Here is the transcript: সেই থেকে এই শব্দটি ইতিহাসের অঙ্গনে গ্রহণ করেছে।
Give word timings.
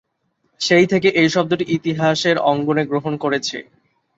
সেই 0.61 0.85
থেকে 0.87 1.09
এই 1.11 1.29
শব্দটি 1.29 1.65
ইতিহাসের 1.69 2.37
অঙ্গনে 2.51 2.83
গ্রহণ 2.85 3.13
করেছে। 3.17 3.57